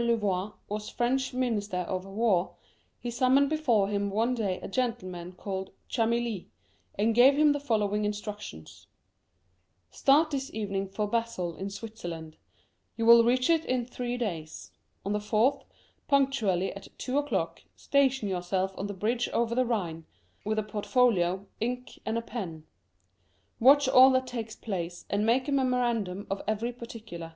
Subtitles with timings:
[0.00, 2.54] de Louvois was French Minister of War,
[3.00, 6.48] he summoned before him one day a gentle man named Chamilly,
[6.98, 8.86] and gave him the following instructions:"
[9.90, 12.38] Start this evening for Basle, in Switzerland j
[12.96, 14.72] you will reach it in three days;
[15.04, 15.66] on the fourth,
[16.08, 20.06] punctually at two o'clock, station yourself on the bridge over the Rhine,
[20.46, 22.64] with a portfolio, ink, and a pen.
[23.58, 27.34] Watch all that takes place, and make a memorandum of every particular.